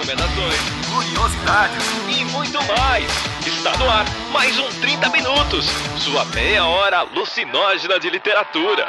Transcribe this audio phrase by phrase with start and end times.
[0.00, 0.56] recomendações,
[0.90, 3.04] curiosidades e muito mais.
[3.46, 5.66] Está no ar mais um 30 Minutos,
[5.98, 8.88] sua meia hora alucinógena de literatura.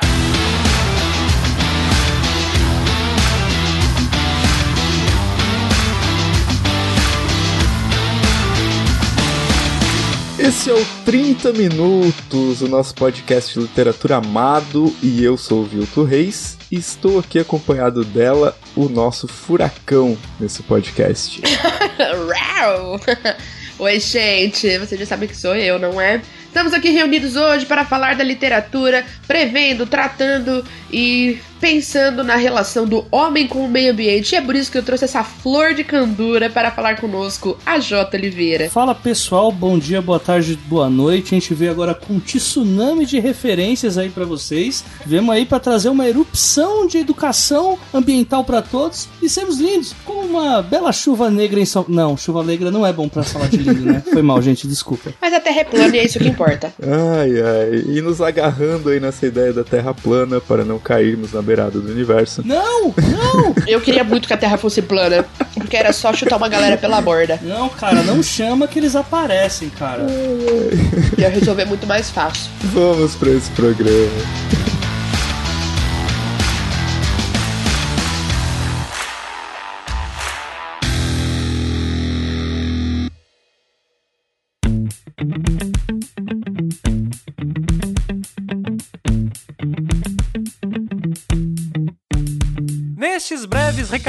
[10.40, 15.66] Esse é o 30 Minutos, o nosso podcast de literatura amado, e eu sou o
[15.66, 21.40] Vilto Reis, e estou aqui acompanhado dela, o nosso furacão nesse podcast.
[23.78, 26.20] Oi, gente, você já sabe que sou eu, não é?
[26.48, 33.06] Estamos aqui reunidos hoje para falar da literatura, prevendo, tratando e pensando na relação do
[33.12, 34.34] homem com o meio ambiente.
[34.34, 37.78] E é por isso que eu trouxe essa flor de candura para falar conosco, a
[37.78, 38.18] J.
[38.18, 38.70] Oliveira.
[38.70, 41.36] Fala pessoal, bom dia, boa tarde, boa noite.
[41.36, 44.84] A gente veio agora com um tsunami de referências aí para vocês.
[45.06, 50.22] Vemos aí para trazer uma erupção de educação ambiental para todos e sermos lindos, como
[50.22, 51.86] uma bela chuva negra em São.
[51.88, 54.02] Não, chuva negra não é bom para falar de lindo, né?
[54.12, 55.14] Foi mal, gente, desculpa.
[55.22, 56.74] Mas a Terra é plana e é isso que importa.
[56.82, 57.84] Ai, ai.
[57.88, 61.92] E nos agarrando aí nessa ideia da Terra plana para não cairmos na beirada do
[61.92, 62.42] universo.
[62.46, 63.54] Não, não!
[63.68, 67.02] Eu queria muito que a Terra fosse plana, porque era só chutar uma galera pela
[67.02, 67.38] borda.
[67.42, 70.06] Não, cara, não chama que eles aparecem, cara.
[71.18, 72.50] Ia resolver muito mais fácil.
[72.74, 74.71] Vamos para esse programa.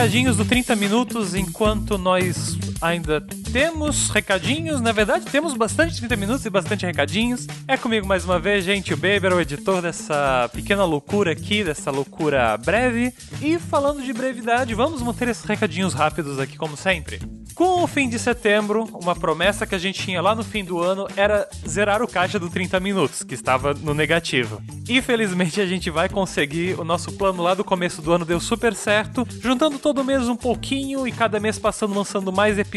[0.03, 3.21] Recadinhos do 30 minutos, enquanto nós ainda
[3.53, 7.47] temos recadinhos, na verdade temos bastante 30 minutos e bastante recadinhos.
[7.69, 11.91] É comigo mais uma vez, gente, o Beber, o editor dessa pequena loucura aqui, dessa
[11.91, 13.15] loucura breve.
[13.41, 17.21] E falando de brevidade, vamos manter esses recadinhos rápidos aqui como sempre.
[17.55, 20.81] Com o fim de setembro, uma promessa que a gente tinha lá no fim do
[20.81, 24.63] ano era zerar o caixa do 30 minutos, que estava no negativo.
[24.89, 28.75] Infelizmente a gente vai conseguir, o nosso plano lá do começo do ano deu super
[28.75, 32.72] certo, juntando todo mês um pouquinho e cada mês passando lançando mais episódios,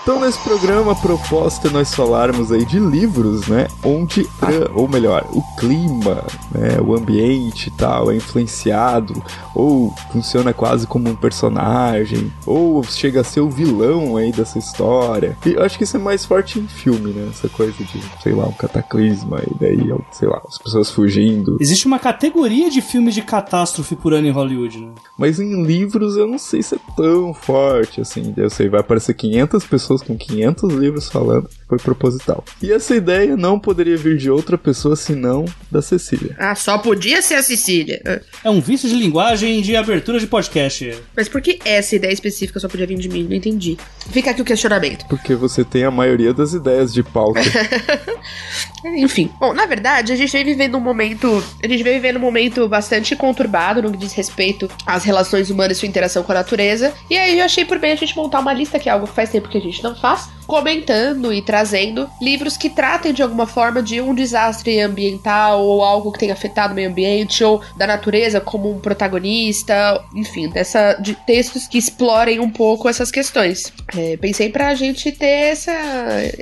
[0.03, 3.69] Então, nesse programa, a proposta é nós falarmos aí de livros, né?
[3.85, 6.81] Onde, a, ou melhor, o clima, né?
[6.85, 9.23] o ambiente e tal é influenciado,
[9.55, 15.39] ou funciona quase como um personagem, ou chega a ser o vilão aí dessa história.
[15.47, 17.29] E eu acho que isso é mais forte em filme, né?
[17.31, 21.59] Essa coisa de, sei lá, um cataclisma, e daí, sei lá, as pessoas fugindo.
[21.61, 24.91] Existe uma categoria de filmes de catástrofe por ano em Hollywood, né?
[25.17, 28.35] Mas em livros eu não sei se é tão forte assim.
[28.37, 31.51] Eu sei, vai aparecer 500 pessoas com 500 livros falando.
[31.69, 32.45] Foi proposital.
[32.63, 36.37] E essa ideia não poderia vir de outra pessoa senão da Cecília.
[36.39, 38.01] Ah, só podia ser a Cecília.
[38.45, 40.95] É um vício de linguagem de abertura de podcast.
[41.17, 43.25] Mas por que essa ideia específica só podia vir de mim?
[43.25, 43.79] Não entendi.
[44.11, 45.07] Fica aqui o questionamento.
[45.09, 47.41] Porque você tem a maioria das ideias de pauta.
[48.85, 49.31] Enfim.
[49.39, 51.43] Bom, na verdade, a gente vem vivendo um momento.
[51.63, 55.77] A gente vem vivendo um momento bastante conturbado no que diz respeito às relações humanas
[55.77, 56.93] e sua interação com a natureza.
[57.09, 59.15] E aí eu achei por bem a gente montar uma lista, que é algo que
[59.15, 63.47] faz tempo que a gente não faz, comentando e trazendo livros que tratem de alguma
[63.47, 67.87] forma de um desastre ambiental ou algo que tenha afetado o meio ambiente ou da
[67.87, 69.73] natureza como um protagonista,
[70.15, 73.73] enfim, dessa, de textos que explorem um pouco essas questões.
[73.97, 75.73] É, pensei pra gente ter essa,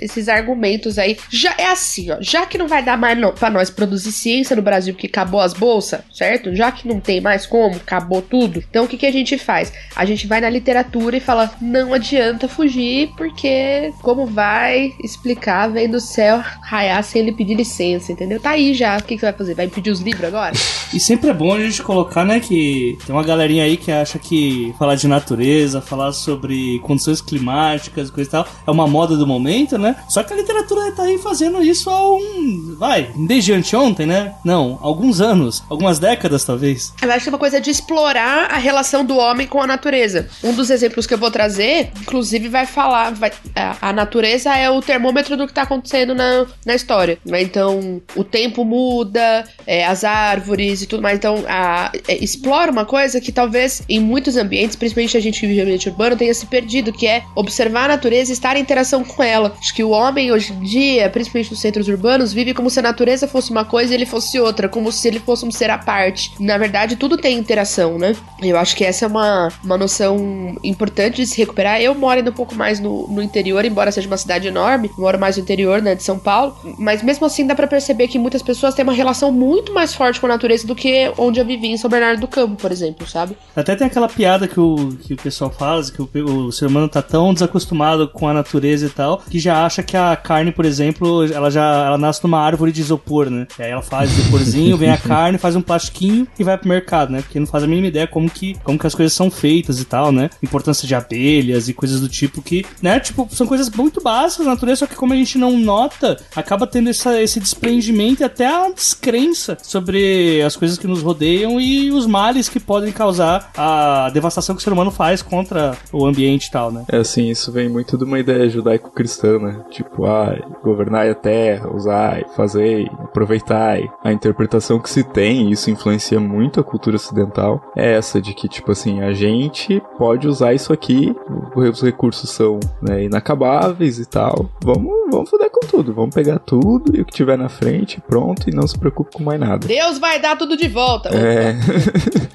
[0.00, 1.16] esses argumentos aí.
[1.30, 4.56] Já é assim, ó, já que não vai dar mais no, pra nós produzir ciência
[4.56, 6.52] no Brasil porque acabou as bolsas, certo?
[6.52, 8.60] Já que não tem mais como, acabou tudo.
[8.68, 9.72] Então o que, que a gente faz?
[9.94, 15.94] A gente vai na literatura e fala: não adianta fugir porque como vai explicar vendo
[15.94, 18.40] o céu raiar sem ele pedir licença, entendeu?
[18.40, 18.96] Tá aí já.
[18.96, 19.54] O que, que vai fazer?
[19.54, 20.52] Vai pedir os livros agora?
[20.92, 24.18] E sempre é bom a gente colocar, né, que tem uma galerinha aí que acha
[24.18, 29.26] que falar de natureza, falar sobre condições climáticas, coisa e tal, é uma moda do
[29.26, 29.96] momento, né?
[30.08, 32.76] Só que a literatura tá aí fazendo isso há um.
[32.78, 34.34] Vai, desde anteontem, né?
[34.44, 36.92] Não, alguns anos, algumas décadas talvez.
[37.00, 40.28] Eu acho que é uma coisa de explorar a relação do homem com a natureza.
[40.42, 43.12] Um dos exemplos que eu vou trazer, inclusive, vai falar.
[43.12, 47.18] Vai, a, a natureza é o termômetro do que tá acontecendo na, na história.
[47.24, 47.42] Né?
[47.42, 51.16] Então, o tempo muda, é, as árvores e tudo mais.
[51.16, 55.46] Então, a, é, explora uma coisa que talvez em muitos ambientes, principalmente a gente que
[55.46, 58.60] vive em ambiente urbano, tenha se perdido, que é observar a natureza e estar em
[58.60, 59.54] interação com ela.
[59.58, 62.82] Acho que o homem hoje em dia, principalmente nos centros urbanos, vive como se a
[62.82, 65.78] natureza fosse uma coisa e ele fosse outra, como se ele fosse um ser à
[65.78, 66.32] parte.
[66.38, 68.14] Na verdade, tudo tem interação, né?
[68.42, 71.80] Eu acho que essa é uma, uma noção importante de se recuperar.
[71.80, 75.18] Eu moro ainda um pouco mais no, no interior, embora seja uma cidade enorme, moro
[75.18, 78.42] mais no interior, né, de São Paulo, mas mesmo assim dá para perceber que muitas
[78.42, 81.68] pessoas têm uma relação muito mais forte com a natureza do que onde eu vivi
[81.68, 83.36] em São Bernardo do Campo, por exemplo, sabe?
[83.54, 86.08] Até tem aquela piada que o, que o pessoal faz, que o,
[86.46, 89.96] o ser humano tá tão desacostumado com a natureza e tal, que já acha que
[89.96, 93.46] a carne, por exemplo, ela já ela nasce numa árvore de isopor, né?
[93.58, 97.12] E aí ela faz isoporzinho, vem a carne, faz um plastiquinho e vai pro mercado,
[97.12, 97.22] né?
[97.22, 99.84] Porque não faz a mínima ideia como que, como que as coisas são feitas e
[99.84, 100.30] tal, né?
[100.42, 103.00] Importância de abelhas e coisas do tipo que, né?
[103.00, 106.66] Tipo, são coisas muito básicas na natureza, só que como a gente não nota, acaba
[106.66, 111.90] tendo essa, esse desprendimento e até a descrença sobre as coisas que nos rodeiam e
[111.90, 116.46] os males que podem causar a devastação que o ser humano faz contra o ambiente
[116.46, 116.84] e tal, né?
[116.90, 119.60] É assim, isso vem muito de uma ideia judaico-cristã, né?
[119.70, 123.88] Tipo, ah, governai a terra, usai, fazei, aproveitai.
[124.04, 128.48] A interpretação que se tem, isso influencia muito a cultura ocidental, é essa de que,
[128.48, 131.14] tipo assim, a gente pode usar isso aqui,
[131.54, 133.04] os recursos são né,
[133.50, 134.50] inacabáveis e tal.
[134.62, 138.48] Vamos, vamos foder com tudo, vamos pegar tudo e o que tiver na frente, pronto,
[138.48, 139.66] e não se preocupe com mais nada.
[139.66, 141.10] Deus vai dar tudo de volta.
[141.10, 141.56] É.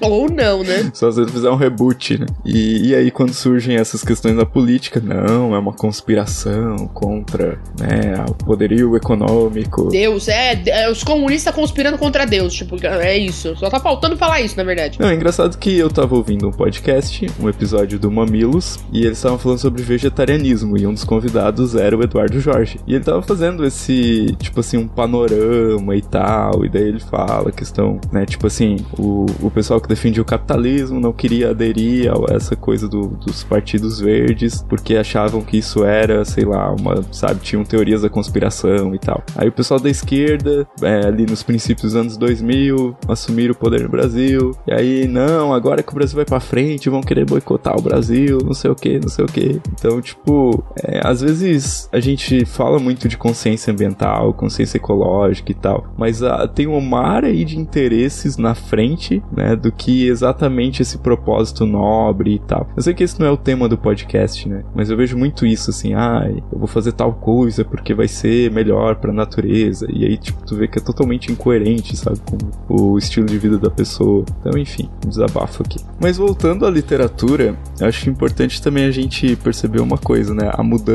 [0.00, 0.90] Ou não, né?
[0.92, 2.26] Só se fizer um reboot, né?
[2.44, 8.24] E, e aí, quando surgem essas questões da política, não, é uma conspiração contra né,
[8.28, 9.88] o poderio econômico.
[9.88, 13.56] Deus, é, é os comunistas conspirando contra Deus, tipo, é isso.
[13.56, 15.00] Só tá faltando falar isso, na verdade.
[15.00, 19.18] Não, é engraçado que eu tava ouvindo um podcast, um episódio do Mamilos, e eles
[19.18, 22.80] estavam falando sobre vegetarianismo, e um dos convidados era o Eduardo Jorge.
[22.86, 27.48] E ele tava fazendo esse, tipo assim, um panorama e tal, e daí ele fala
[27.48, 32.10] a questão, né, tipo assim, o, o pessoal que defendia o capitalismo não queria aderir
[32.10, 37.02] a essa coisa do, dos partidos verdes, porque achavam que isso era, sei lá, uma,
[37.12, 39.22] sabe, tinham teorias da conspiração e tal.
[39.36, 43.82] Aí o pessoal da esquerda, é, ali nos princípios dos anos 2000, assumiram o poder
[43.82, 47.78] no Brasil, e aí, não, agora que o Brasil vai pra frente, vão querer boicotar
[47.78, 49.60] o Brasil, não sei o que, não sei o que.
[49.72, 55.54] Então, tipo, é, às vezes a gente fala muito de consciência ambiental, consciência ecológica e
[55.54, 60.82] tal, mas uh, tem um mar aí de interesses na frente, né, do que exatamente
[60.82, 62.68] esse propósito nobre e tal.
[62.76, 65.46] Eu sei que esse não é o tema do podcast, né, mas eu vejo muito
[65.46, 70.04] isso, assim, ah, eu vou fazer tal coisa porque vai ser melhor pra natureza, e
[70.04, 72.36] aí, tipo, tu vê que é totalmente incoerente, sabe, com
[72.68, 74.24] o estilo de vida da pessoa.
[74.40, 75.78] Então, enfim, um desabafo aqui.
[76.00, 80.85] Mas voltando à literatura, acho importante também a gente perceber uma coisa, né, a mudança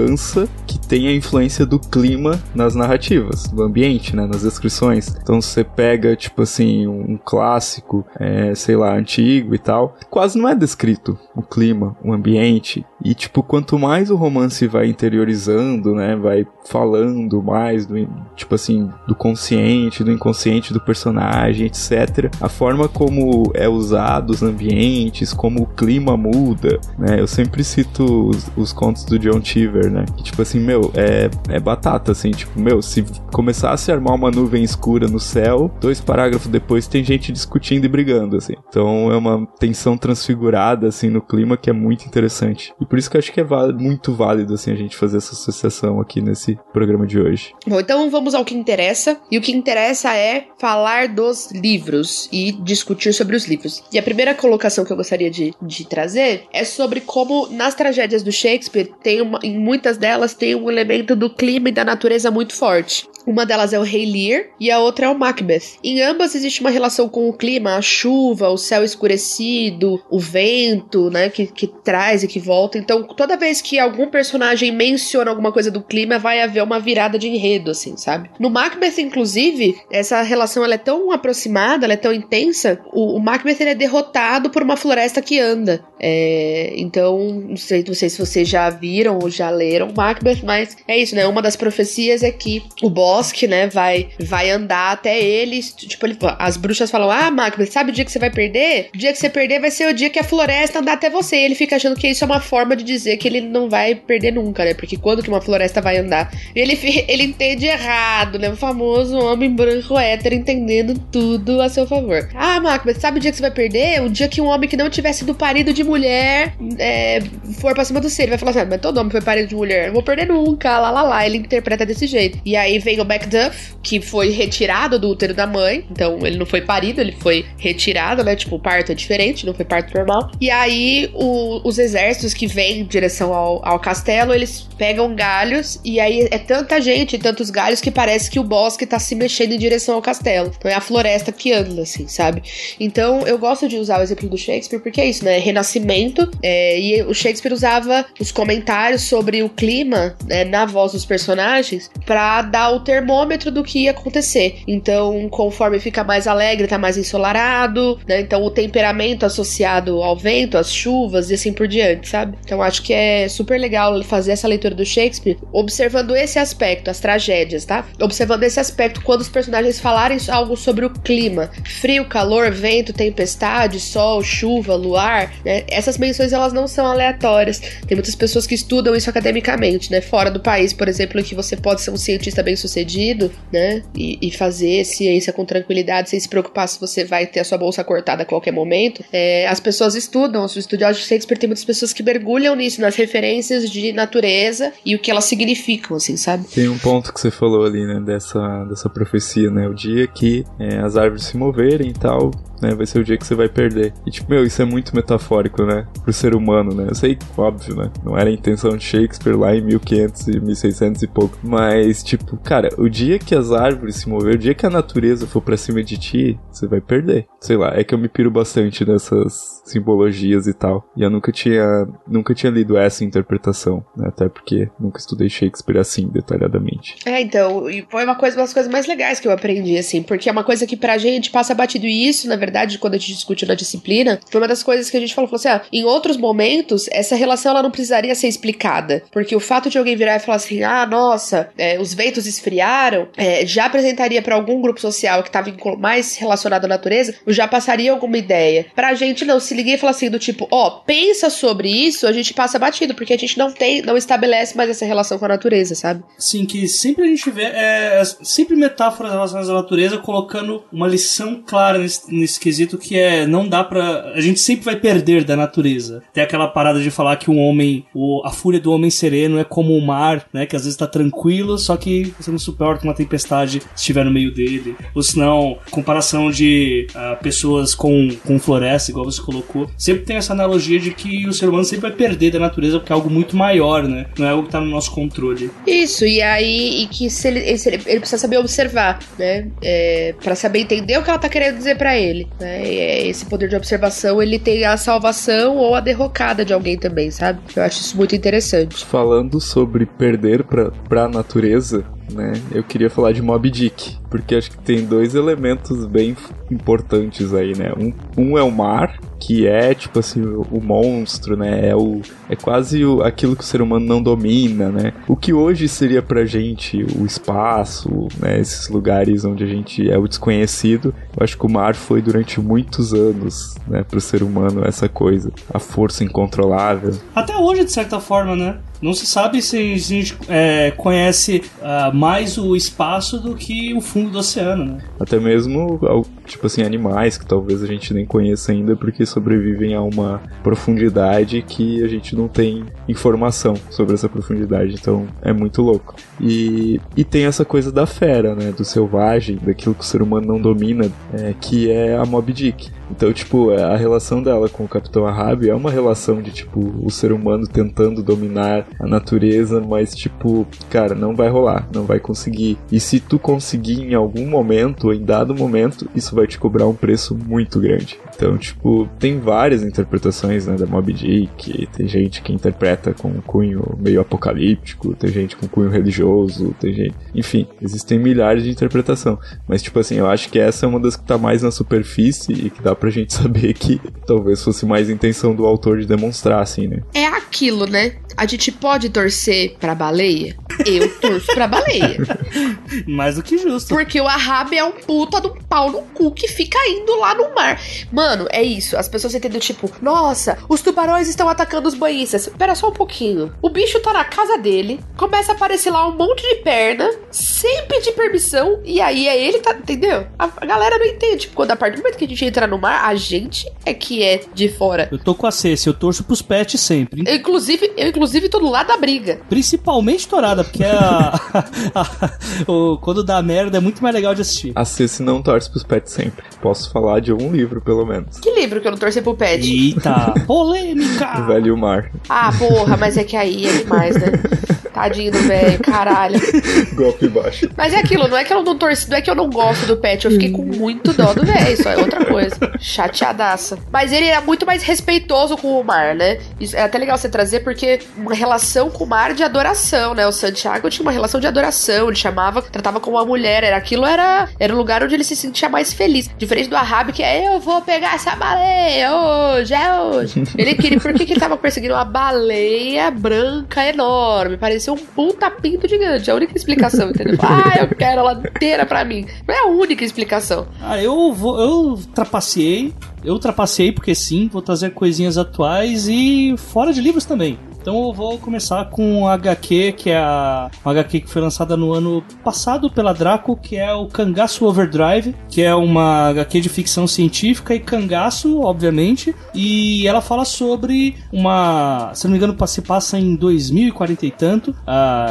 [0.65, 5.15] que tem a influência do clima nas narrativas, do ambiente, né, nas descrições.
[5.21, 10.47] Então, você pega, tipo assim, um clássico, é, sei lá, antigo e tal, quase não
[10.47, 16.15] é descrito o clima, o ambiente, e, tipo, quanto mais o romance vai interiorizando, né,
[16.15, 22.31] vai falando mais do, tipo assim, do consciente, do inconsciente do personagem, etc.
[22.39, 27.19] A forma como é usado os ambientes, como o clima muda, né?
[27.19, 30.05] Eu sempre cito os, os contos do John Cheever, né?
[30.15, 34.31] Que, tipo assim, meu, é, é batata, assim, tipo, meu, se começasse a armar uma
[34.31, 38.53] nuvem escura no céu, dois parágrafos depois tem gente discutindo e brigando, assim.
[38.69, 42.73] Então é uma tensão transfigurada, assim, no clima que é muito interessante.
[42.79, 45.31] E por isso que eu acho que é muito válido, assim, a gente fazer essa
[45.31, 47.53] associação aqui nesse programa de hoje.
[47.65, 49.17] Bom, então vamos ao que interessa.
[49.31, 53.81] E o que interessa é falar dos livros e discutir sobre os livros.
[53.93, 58.23] E a primeira colocação que eu gostaria de, de trazer é sobre como nas tragédias
[58.23, 62.29] do Shakespeare, tem uma, em muitas delas tem um elemento do clima e da natureza
[62.29, 63.07] muito forte.
[63.25, 65.77] Uma delas é o Rei Lear e a outra é o Macbeth.
[65.83, 71.09] Em ambas existe uma relação com o clima, a chuva, o céu escurecido, o vento,
[71.09, 72.77] né, que, que traz e que volta.
[72.77, 77.17] Então, toda vez que algum personagem menciona alguma coisa do clima, vai haver uma virada
[77.17, 78.29] de enredo, assim, sabe?
[78.39, 82.79] No Macbeth, inclusive, essa relação ela é tão aproximada, ela é tão intensa.
[82.91, 85.83] O, o Macbeth ele é derrotado por uma floresta que anda.
[85.99, 90.75] É, então, não sei, não sei se vocês já viram ou já leram Macbeth, mas
[90.87, 91.27] é isso, né?
[91.27, 95.73] Uma das profecias é que o bosque, né, vai, vai andar até eles.
[95.73, 98.89] Tipo, ele, as bruxas falam: Ah, Macbeth, sabe o dia que você vai perder?
[98.93, 101.35] O dia que você perder vai ser o dia que a floresta andar até você.
[101.35, 103.95] E ele fica achando que isso é uma forma de dizer que ele não vai
[103.95, 104.73] perder nunca, né?
[104.73, 106.31] Porque quando que uma floresta vai andar?
[106.55, 106.77] Ele,
[107.07, 108.49] ele entende errado, né?
[108.49, 112.29] O famoso homem branco hétero entendendo tudo a seu favor.
[112.33, 114.01] Ah, Macbeth, sabe o dia que você vai perder?
[114.01, 117.21] O dia que um homem que não tivesse sido parido de mulher é,
[117.59, 118.23] for pra cima do ser.
[118.23, 119.87] Ele vai falar assim: ah, Mas todo homem foi parido de mulher.
[119.87, 121.25] Não vou perder nunca, lá lá lá.
[121.25, 122.39] Ele interpreta desse jeito.
[122.45, 125.85] E aí vem o Macduff, que foi retirado do útero da mãe.
[125.89, 128.35] Então ele não foi parido, ele foi retirado, né?
[128.35, 130.31] Tipo, o parto é diferente, não foi parto normal.
[130.39, 135.79] E aí o, os exércitos que vêm em direção ao, ao castelo, eles pegam galhos.
[135.83, 139.53] E aí é tanta gente, tantos galhos, que parece que o bosque tá se mexendo
[139.53, 140.51] em direção ao castelo.
[140.57, 142.43] Então é a floresta que anda, assim, sabe?
[142.79, 145.37] Então eu gosto de usar o exemplo do Shakespeare, porque é isso, né?
[145.37, 146.29] Renascimento.
[146.41, 151.89] É, e o Shakespeare usava os comentários sobre o clima né, na voz dos personagens
[152.05, 154.59] para dar o termômetro do que ia acontecer.
[154.67, 158.19] Então, conforme fica mais alegre, tá mais ensolarado, né?
[158.19, 162.37] Então, o temperamento associado ao vento, às chuvas e assim por diante, sabe?
[162.43, 166.99] Então, acho que é super legal fazer essa leitura do Shakespeare observando esse aspecto, as
[166.99, 167.85] tragédias, tá?
[168.01, 173.79] Observando esse aspecto quando os personagens falarem algo sobre o clima, frio, calor, vento, tempestade,
[173.79, 175.63] sol, chuva, luar, né?
[175.69, 177.59] Essas menções elas não são aleatórias.
[177.87, 180.01] Tem muitas pessoas que estudam isso academicamente, né?
[180.01, 183.31] Fora do país, por exemplo, em que você pode ser um cientista bem sucedido sucedido,
[183.51, 183.83] né?
[183.95, 187.57] E, e, fazer ciência com tranquilidade, sem se preocupar se você vai ter a sua
[187.57, 189.03] bolsa cortada a qualquer momento.
[189.11, 192.95] É, as pessoas estudam, os estudiosos de Shakespeare tem muitas pessoas que mergulham nisso, nas
[192.95, 196.45] referências de natureza e o que elas significam, assim, sabe?
[196.45, 198.01] Tem um ponto que você falou ali, né?
[198.05, 199.67] Dessa, dessa profecia, né?
[199.67, 202.73] O dia que é, as árvores se moverem e tal, né?
[202.75, 203.93] Vai ser o dia que você vai perder.
[204.05, 205.87] E tipo, meu, isso é muito metafórico, né?
[206.03, 206.87] Pro ser humano, né?
[206.89, 207.91] Eu sei, óbvio, né?
[208.03, 211.37] Não era a intenção de Shakespeare lá em 1500 e 1600 e pouco.
[211.43, 215.27] Mas, tipo, cara, o dia que as árvores se mover, o dia que a natureza
[215.27, 217.25] for pra cima de ti, você vai perder.
[217.39, 220.85] Sei lá, é que eu me piro bastante nessas simbologias e tal.
[220.95, 224.07] E eu nunca tinha, nunca tinha lido essa interpretação, né?
[224.07, 226.97] Até porque nunca estudei Shakespeare assim, detalhadamente.
[227.05, 230.03] É, então, e foi uma coisa, uma das coisas mais legais que eu aprendi, assim,
[230.03, 231.85] porque é uma coisa que pra gente passa batido.
[231.85, 234.89] E isso, na verdade, verdade, quando a gente discutiu na disciplina, foi uma das coisas
[234.89, 238.13] que a gente falou, falou assim, ah, em outros momentos, essa relação ela não precisaria
[238.13, 241.93] ser explicada, porque o fato de alguém virar e falar assim, ah, nossa, é, os
[241.93, 247.15] ventos esfriaram, é, já apresentaria para algum grupo social que estava mais relacionado à natureza,
[247.27, 248.65] já passaria alguma ideia.
[248.75, 252.11] Pra gente não, se ninguém falar assim do tipo, ó, oh, pensa sobre isso, a
[252.11, 255.29] gente passa batido, porque a gente não tem, não estabelece mais essa relação com a
[255.29, 256.03] natureza, sabe?
[256.17, 261.41] Sim, que sempre a gente vê, é, sempre metáforas relacionadas à natureza colocando uma lição
[261.45, 264.13] clara nesse, nesse quesito que é não dá pra.
[264.15, 266.01] A gente sempre vai perder da natureza.
[266.11, 269.43] Tem aquela parada de falar que um homem, o, a fúria do homem sereno é
[269.43, 270.45] como o mar, né?
[270.45, 274.11] Que às vezes tá tranquilo, só que você não suporta uma tempestade se estiver no
[274.11, 274.75] meio dele.
[274.95, 279.69] Ou senão, comparação de uh, pessoas com, com floresta, igual você colocou.
[279.77, 282.91] Sempre tem essa analogia de que o ser humano sempre vai perder da natureza porque
[282.91, 284.07] é algo muito maior, né?
[284.17, 285.51] Não é algo que tá no nosso controle.
[285.67, 289.47] Isso, e aí e que se ele, ele, ele, precisa saber observar, né?
[289.61, 292.27] É, para saber entender o que ela tá querendo dizer para ele.
[292.39, 292.63] Né?
[292.65, 297.11] E esse poder de observação, ele tem a salvação ou a derrocada de alguém também,
[297.11, 297.39] sabe?
[297.55, 298.85] Eu acho isso muito interessante.
[298.85, 302.33] Falando sobre perder pra, pra natureza, né?
[302.51, 306.15] Eu queria falar de Mob Dick, porque acho que tem dois elementos bem
[306.49, 307.71] importantes aí, né?
[307.77, 311.69] Um, um é o mar, que é tipo assim o, monstro, né?
[311.69, 314.93] É o é quase o, aquilo que o ser humano não domina, né?
[315.07, 318.39] O que hoje seria pra gente o espaço, né?
[318.39, 320.93] Esses lugares onde a gente é o desconhecido.
[321.15, 323.83] Eu acho que o mar foi durante muitos anos, né?
[323.83, 326.95] Pro ser humano essa coisa, a força incontrolável.
[327.15, 328.57] Até hoje de certa forma, né?
[328.81, 333.81] Não se sabe se a gente é, conhece uh, mais o espaço do que o
[333.81, 334.77] fundo do oceano, né?
[334.99, 335.79] Até mesmo,
[336.25, 341.41] tipo assim, animais que talvez a gente nem conheça ainda porque sobrevivem a uma profundidade
[341.43, 344.73] que a gente não tem informação sobre essa profundidade.
[344.73, 345.95] Então é muito louco.
[346.19, 348.51] E, e tem essa coisa da fera, né?
[348.51, 352.69] Do selvagem, daquilo que o ser humano não domina, é, que é a Mob Dick.
[352.89, 356.89] Então, tipo, a relação dela com o Capitão Ahab é uma relação de, tipo, o
[356.89, 362.57] ser humano tentando dominar a natureza, mas, tipo, cara, não vai rolar, não vai conseguir.
[362.71, 366.73] E se tu conseguir em algum momento, em dado momento, isso vai te cobrar um
[366.73, 367.99] preço muito grande.
[368.15, 373.21] Então, tipo, tem várias interpretações, né, da Mob Dick, tem gente que interpreta com um
[373.21, 376.95] cunho meio apocalíptico, tem gente com cunho religioso, tem gente...
[377.15, 379.17] Enfim, existem milhares de interpretação.
[379.47, 382.31] Mas, tipo assim, eu acho que essa é uma das que tá mais na superfície
[382.31, 386.41] e que dá pra gente saber que talvez fosse mais intenção do autor de demonstrar,
[386.41, 386.81] assim, né?
[386.93, 387.93] É aquilo, né?
[388.17, 390.37] A gente pode torcer pra baleia?
[390.65, 391.97] Eu torço pra baleia.
[392.85, 393.69] Mais do que justo.
[393.73, 397.33] Porque o Ahab é um puta do pau no cu que fica indo lá no
[397.33, 397.59] mar.
[397.91, 398.77] Mano, é isso.
[398.77, 402.29] As pessoas entendem, tipo, nossa, os tubarões estão atacando os banhistas.
[402.37, 403.33] Pera só um pouquinho.
[403.41, 407.65] O bicho tá na casa dele, começa a aparecer lá um monte de perna, sem
[407.65, 409.51] pedir permissão, e aí é ele, tá.
[409.53, 410.05] Entendeu?
[410.19, 411.29] A, a galera não entende.
[411.29, 414.03] Quando a partir do momento que a gente entra no mar, a gente é que
[414.03, 414.87] é de fora.
[414.91, 417.03] Eu tô com a Ceci, eu torço pros pets sempre.
[417.07, 419.21] Eu, inclusive, eu, inclusive, tô lado da briga.
[419.29, 421.13] Principalmente Torada, porque a,
[421.75, 424.51] a, o, quando dá merda é muito mais legal de assistir.
[424.55, 426.23] A Ceci não torce pros pets sempre.
[426.41, 428.19] Posso falar de um livro, pelo menos.
[428.19, 429.49] Que livro que eu não torci pro pet?
[429.49, 431.21] Eita, polêmica!
[431.21, 431.91] O Velho Mar.
[432.09, 434.11] Ah, porra, mas é que aí é demais, né?
[434.81, 436.19] Tadinho do velho, caralho.
[436.73, 437.47] Golpe baixo.
[437.55, 439.67] Mas é aquilo, não é que eu não torci, não é que eu não gosto
[439.67, 442.35] do pet, eu fiquei com muito dó do velho, isso é outra coisa.
[442.59, 443.59] Chateadaça.
[443.71, 446.19] Mas ele era muito mais respeitoso com o mar, né?
[446.39, 450.07] Isso é até legal você trazer, porque uma relação com o mar de adoração, né?
[450.07, 453.85] O Santiago tinha uma relação de adoração, ele chamava, tratava como uma mulher, era aquilo
[453.85, 456.09] era, era o lugar onde ele se sentia mais feliz.
[456.17, 460.23] Diferente do Ahab, que é eu vou pegar essa baleia hoje, é hoje.
[460.37, 464.37] Ele queria, por que, que ele tava perseguindo uma baleia branca enorme?
[464.37, 466.09] Parecia um puta pinto gigante.
[466.09, 467.17] É a única explicação, entendeu?
[467.21, 469.05] Ah, eu quero ela inteira pra mim.
[469.27, 470.47] Não é a única explicação.
[470.61, 471.39] Ah, eu vou.
[471.39, 472.73] Eu trapaceei.
[473.03, 477.37] Eu trapaceei porque sim, vou trazer coisinhas atuais e fora de livros também.
[477.61, 481.55] Então eu vou começar com a HQ, que é a uma HQ que foi lançada
[481.55, 486.49] no ano passado pela Draco, que é o Cangaço Overdrive, que é uma HQ de
[486.49, 492.61] ficção científica e cangaço, obviamente, e ela fala sobre uma, se não me engano, se
[492.63, 494.55] passa em 2040 e tanto,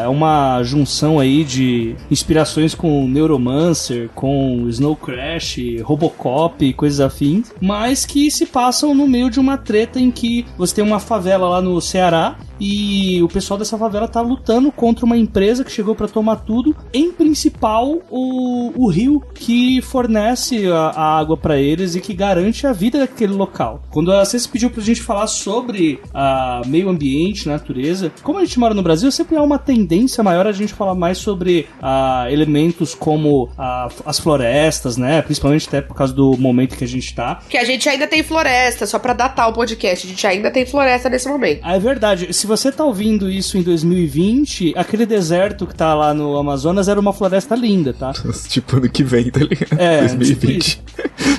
[0.02, 7.52] é uma junção aí de inspirações com Neuromancer, com Snow Crash, Robocop e coisas afins,
[7.60, 11.48] mas que se passam no meio de uma treta em que você tem uma favela
[11.48, 15.94] lá no Ceará e o pessoal dessa favela tá lutando contra uma empresa que chegou
[15.94, 21.94] para tomar tudo, em principal o, o rio que fornece a, a água para eles
[21.94, 23.82] e que garante a vida daquele local.
[23.90, 28.58] Quando a Ceci pediu pra gente falar sobre a meio ambiente, natureza, como a gente
[28.58, 32.94] mora no Brasil, sempre há uma tendência maior a gente falar mais sobre a, elementos
[32.94, 35.22] como a, as florestas, né?
[35.22, 37.40] Principalmente até por causa do momento que a gente tá.
[37.48, 40.66] Que a gente ainda tem floresta, só pra datar o podcast, a gente ainda tem
[40.66, 41.60] floresta nesse momento.
[41.62, 42.29] Ah, é verdade.
[42.32, 46.98] Se, você tá ouvindo isso em 2020, aquele deserto que tá lá no Amazonas era
[47.00, 48.12] uma floresta linda, tá?
[48.48, 49.78] tipo ano que vem, tá ligado?
[49.78, 50.82] É, 2020.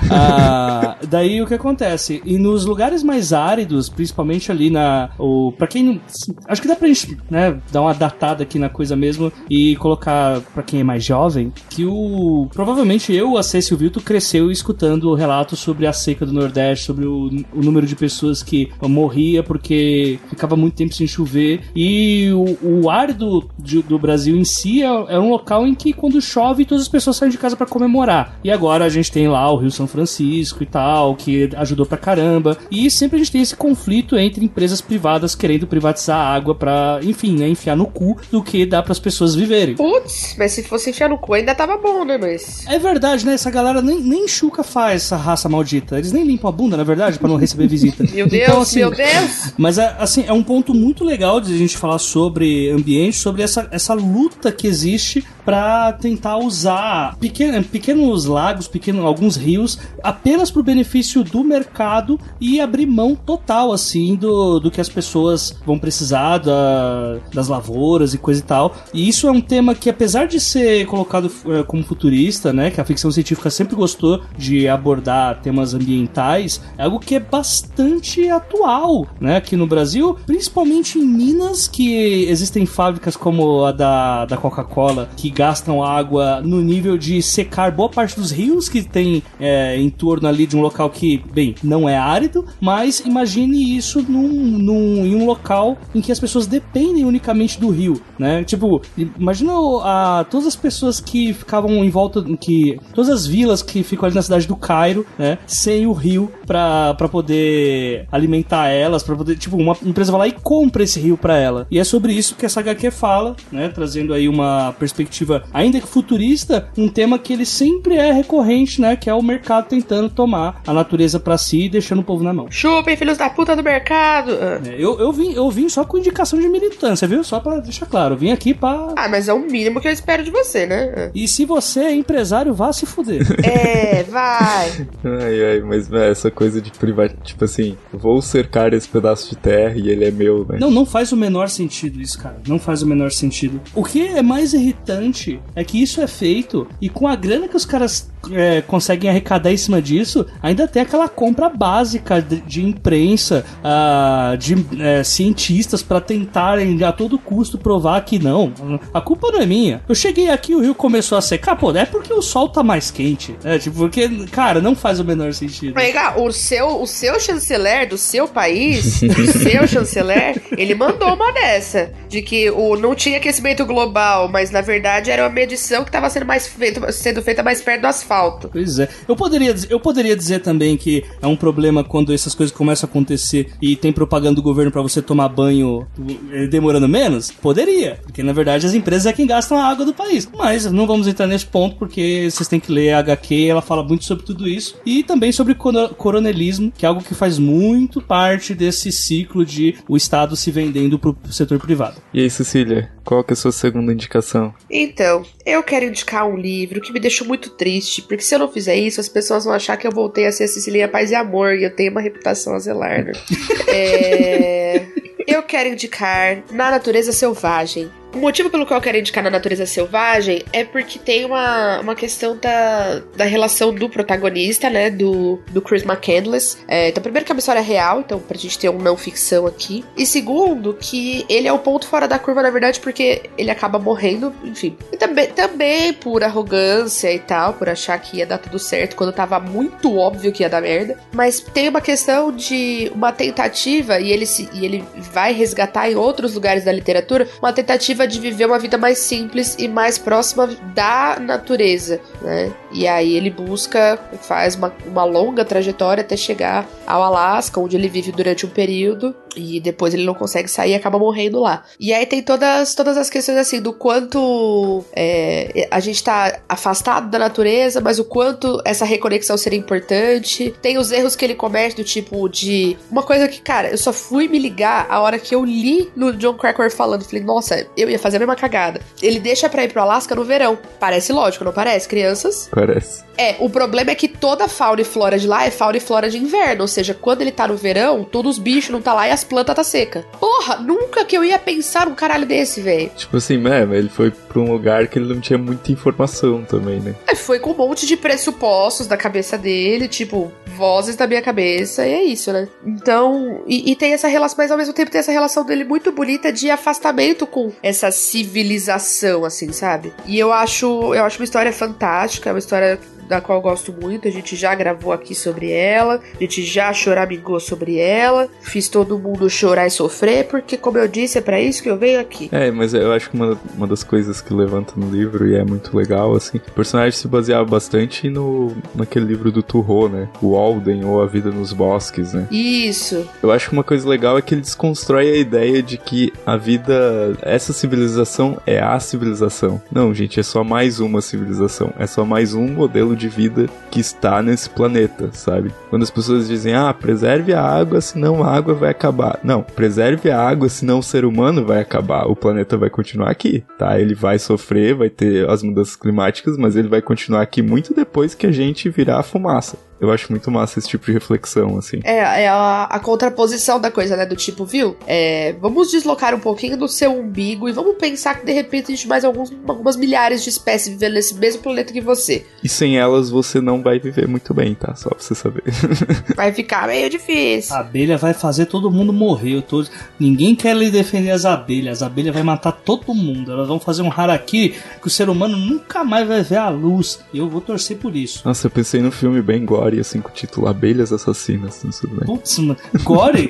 [0.09, 2.21] Ah, daí o que acontece?
[2.25, 5.09] E nos lugares mais áridos, principalmente ali na.
[5.17, 5.83] O, pra quem.
[5.83, 6.01] não-
[6.47, 10.41] Acho que dá pra gente né, dar uma datada aqui na coisa mesmo e colocar
[10.53, 12.47] pra quem é mais jovem que o.
[12.53, 17.27] Provavelmente eu, a Cécio Vilto, cresceu escutando relatos sobre a seca do Nordeste, sobre o,
[17.53, 21.61] o número de pessoas que morria porque ficava muito tempo sem chover.
[21.75, 25.73] E o, o ar do, de- do Brasil em si é, é um local em
[25.75, 28.37] que quando chove todas as pessoas saem de casa pra comemorar.
[28.43, 31.97] E agora a gente tem lá o Rio São Francisco e tal, que ajudou pra
[31.97, 32.57] caramba.
[32.69, 36.99] E sempre a gente tem esse conflito entre empresas privadas querendo privatizar a água pra,
[37.03, 39.75] enfim, né, enfiar no cu do que dá pras pessoas viverem.
[39.75, 42.17] Putz, mas se fosse enfiar no cu ainda tava bom, né?
[42.17, 42.65] Mas.
[42.67, 43.33] É verdade, né?
[43.33, 45.97] Essa galera nem, nem chuca faz essa raça maldita.
[45.97, 48.03] Eles nem limpam a bunda, na verdade, pra não receber visita.
[48.13, 49.53] Meu Deus, Então, assim, meu Deus!
[49.57, 53.41] Mas é, assim, é um ponto muito legal de a gente falar sobre ambiente, sobre
[53.41, 60.51] essa, essa luta que existe para tentar usar pequeno, pequenos lagos, pequeno, alguns rios, apenas
[60.51, 65.79] pro benefício do mercado e abrir mão total, assim, do, do que as pessoas vão
[65.79, 68.75] precisar da- das lavouras e coisa e tal.
[68.93, 72.79] E isso é um tema que, apesar de ser colocado eh, como futurista, né, que
[72.79, 79.07] a ficção científica sempre gostou de abordar temas ambientais, é algo que é bastante atual,
[79.19, 85.09] né, aqui no Brasil, principalmente em Minas, que existem fábricas como a da, da Coca-Cola,
[85.15, 89.89] que gastam água no nível de secar boa parte dos rios que tem é, em
[89.89, 95.05] torno ali de um local que, bem, não é árido, mas imagine isso num, num,
[95.05, 98.43] em um local em que as pessoas dependem unicamente do rio, né?
[98.43, 103.83] Tipo, imagina a, todas as pessoas que ficavam em volta, que todas as vilas que
[103.83, 105.37] ficam ali na cidade do Cairo, né?
[105.45, 110.31] Sem o rio pra poder alimentar elas, pra poder, tipo, uma empresa vai lá e
[110.51, 111.65] compra esse rio pra ela.
[111.71, 113.69] E é sobre isso que essa HQ fala, né?
[113.69, 118.97] Trazendo aí uma perspectiva, ainda que futurista, um tema que ele sempre é recorrente, né?
[118.97, 122.33] Que é o mercado tentando tomar a natureza pra si e deixando o povo na
[122.33, 122.47] mão.
[122.51, 124.37] Chupem, filhos da puta do mercado!
[124.41, 124.59] Ah.
[124.67, 127.23] É, Eu, eu, vim, eu vim só com indicação de militância, viu?
[127.23, 128.15] Só pra deixar claro.
[128.15, 128.93] Eu vim aqui pra.
[128.97, 131.11] Ah, mas é o mínimo que eu espero de você, né?
[131.15, 133.21] E se você é empresário, vá se fuder.
[133.41, 134.87] É, vai!
[135.03, 137.13] Ai, ai, mas véi, essa coisa de privat...
[137.23, 140.57] Tipo assim, vou cercar esse pedaço de terra e ele é meu, né?
[140.59, 142.37] Não, não faz o menor sentido isso, cara.
[142.47, 143.61] Não faz o menor sentido.
[143.75, 147.55] O que é mais irritante é que isso é feito e com a grana que
[147.55, 152.63] os caras é, conseguem arrecadar em cima disso, ainda tem aquela compra básica de, de
[152.63, 158.53] imprensa, ah, de é, cientistas pra tentarem a todo custo provar que não.
[158.93, 159.81] A culpa não é minha.
[159.87, 162.91] Eu cheguei aqui, o rio começou a secar, pô, é porque o sol tá mais
[162.91, 163.35] quente.
[163.43, 165.73] É, tipo, porque, cara, não faz o menor sentido.
[165.91, 170.20] Cá, o seu, o seu chanceler do seu país, o seu chanceler,
[170.57, 171.91] ele mandou uma dessa.
[172.09, 176.09] De que o, não tinha aquecimento global, mas na verdade era uma medição que estava
[176.09, 176.51] sendo, mais
[176.91, 178.49] sendo feita mais perto do asfalto.
[178.51, 178.87] Pois é.
[179.07, 182.89] Eu poderia, eu poderia dizer também que é um problema quando essas coisas começam a
[182.89, 185.87] acontecer e tem propaganda do governo pra você tomar banho
[186.31, 187.31] eh, demorando menos?
[187.31, 187.99] Poderia.
[188.03, 190.29] Porque na verdade as empresas é quem gastam a água do país.
[190.37, 193.83] Mas não vamos entrar nesse ponto porque vocês têm que ler a HQ, ela fala
[193.83, 194.75] muito sobre tudo isso.
[194.85, 199.75] E também sobre coro- coronelismo, que é algo que faz muito parte desse ciclo de
[199.87, 199.95] o
[200.35, 202.01] se vendendo pro setor privado.
[202.13, 204.53] E aí, Cecília, qual que é a sua segunda indicação?
[204.69, 208.51] Então, eu quero indicar um livro que me deixou muito triste, porque se eu não
[208.51, 211.53] fizer isso, as pessoas vão achar que eu voltei a ser Cecilia Paz e Amor,
[211.53, 213.11] e eu tenho uma reputação a zelar, né?
[213.67, 214.85] é...
[215.27, 217.89] Eu quero indicar Na Natureza Selvagem.
[218.13, 221.95] O motivo pelo qual eu quero indicar na natureza selvagem é porque tem uma, uma
[221.95, 224.89] questão da, da relação do protagonista, né?
[224.89, 226.57] Do, do Chris McCandless.
[226.67, 229.47] É, então, primeiro que é uma história real, então pra gente ter um não ficção
[229.47, 229.85] aqui.
[229.95, 233.79] E segundo, que ele é o ponto fora da curva, na verdade, porque ele acaba
[233.79, 234.77] morrendo, enfim.
[234.91, 239.13] E também, também por arrogância e tal, por achar que ia dar tudo certo quando
[239.13, 240.97] tava muito óbvio que ia dar merda.
[241.13, 245.95] Mas tem uma questão de uma tentativa, e ele, se, e ele vai resgatar em
[245.95, 250.47] outros lugares da literatura, uma tentativa de viver uma vida mais simples e mais próxima
[250.73, 252.51] da natureza, né?
[252.71, 257.89] E aí ele busca, faz uma, uma longa trajetória até chegar ao Alasca, onde ele
[257.89, 261.63] vive durante um período e depois ele não consegue sair e acaba morrendo lá.
[261.79, 267.09] E aí tem todas, todas as questões assim do quanto é, a gente tá afastado
[267.09, 270.53] da natureza, mas o quanto essa reconexão seria importante.
[270.61, 273.93] Tem os erros que ele comete do tipo de uma coisa que, cara, eu só
[273.93, 277.89] fui me ligar a hora que eu li no John Cracker falando, falei, nossa, eu
[277.89, 278.81] ia fazer a mesma cagada.
[279.01, 280.57] Ele deixa pra ir pro Alasca no verão.
[280.79, 282.49] Parece lógico, não parece, crianças?
[282.51, 283.03] Parece.
[283.17, 286.09] É, o problema é que toda fauna e flora de lá é fauna e flora
[286.09, 289.07] de inverno, ou seja, quando ele tá no verão, todos os bichos não tá lá
[289.07, 290.05] e as as plantas tá seca.
[290.19, 292.89] Porra, nunca que eu ia pensar num caralho desse, velho.
[292.95, 296.79] Tipo assim, né, ele foi pra um lugar que ele não tinha muita informação também,
[296.79, 296.95] né?
[297.07, 301.85] É, foi com um monte de pressupostos da cabeça dele, tipo, vozes da minha cabeça,
[301.85, 302.47] e é isso, né?
[302.65, 305.91] Então, e, e tem essa relação, mas ao mesmo tempo tem essa relação dele muito
[305.91, 309.93] bonita de afastamento com essa civilização, assim, sabe?
[310.05, 312.79] E eu acho, eu acho uma história fantástica, é uma história
[313.11, 314.07] da qual eu gosto muito.
[314.07, 318.97] A gente já gravou aqui sobre ela, a gente já choramingou sobre ela, fiz todo
[318.97, 322.29] mundo chorar e sofrer, porque, como eu disse, é para isso que eu venho aqui.
[322.31, 325.43] É, mas eu acho que uma, uma das coisas que levanta no livro, e é
[325.43, 330.07] muito legal, assim, o personagem se baseava bastante no, naquele livro do Turro, né?
[330.21, 332.27] O Alden, ou A Vida nos Bosques, né?
[332.31, 333.05] Isso.
[333.21, 336.37] Eu acho que uma coisa legal é que ele desconstrói a ideia de que a
[336.37, 339.61] vida, essa civilização é a civilização.
[339.69, 341.73] Não, gente, é só mais uma civilização.
[341.77, 345.53] É só mais um modelo de vida que está nesse planeta, sabe?
[345.69, 349.19] Quando as pessoas dizem, ah, preserve a água, senão a água vai acabar.
[349.23, 352.05] Não, preserve a água, senão o ser humano vai acabar.
[352.07, 353.79] O planeta vai continuar aqui, tá?
[353.79, 358.13] Ele vai sofrer, vai ter as mudanças climáticas, mas ele vai continuar aqui muito depois
[358.13, 359.70] que a gente virar a fumaça.
[359.81, 361.79] Eu acho muito massa esse tipo de reflexão, assim.
[361.83, 364.05] É, é a, a contraposição da coisa, né?
[364.05, 364.77] Do tipo, viu?
[364.85, 368.87] É, vamos deslocar um pouquinho do seu umbigo e vamos pensar que de repente existe
[368.87, 372.25] mais alguns, algumas milhares de espécies vivendo nesse mesmo planeta que você.
[372.43, 374.75] E sem elas você não vai viver muito bem, tá?
[374.75, 375.43] Só pra você saber.
[376.15, 377.55] vai ficar meio difícil.
[377.55, 379.37] A abelha vai fazer todo mundo morrer.
[379.37, 379.65] Eu tô...
[379.99, 381.81] Ninguém quer lhe defender as abelhas.
[381.81, 383.31] As abelhas vai matar todo mundo.
[383.31, 386.99] Elas vão fazer um harakiri que o ser humano nunca mais vai ver a luz.
[387.11, 388.21] E eu vou torcer por isso.
[388.23, 391.63] Nossa, eu pensei no filme bem gore, assim, com o título Abelhas Assassinas.
[391.63, 392.05] Não sei bem.
[392.05, 392.57] Putz, mano.
[392.83, 393.29] Gore?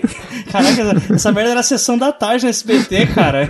[0.51, 3.49] Caraca, essa, essa merda era a sessão da tarde no SBT, cara.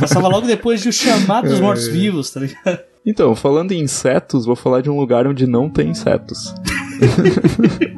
[0.00, 2.80] Passava logo depois de O Chamado dos Mortos-Vivos, tá ligado?
[3.04, 6.52] Então, falando em insetos, vou falar de um lugar onde não tem insetos.